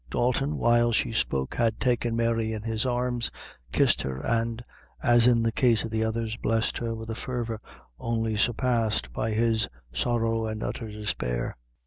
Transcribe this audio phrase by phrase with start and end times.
[0.09, 3.29] Dalton, while she spoke, had taken Mary in his arms,
[3.71, 4.65] kissed her, and,
[5.03, 7.59] as in the case of the others, blessed her with a fervor
[7.99, 11.55] only surpassed by his sorrow and utter despair.